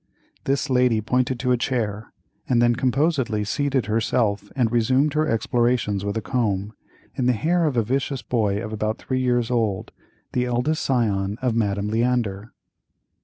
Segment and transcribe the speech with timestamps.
[0.45, 2.11] This lady pointed to a chair,
[2.49, 6.73] and then composedly seated herself and resumed her explorations with a comb,
[7.13, 9.91] in the hair of a vicious boy of about three years old,
[10.31, 12.51] the eldest scion of Madame Leander.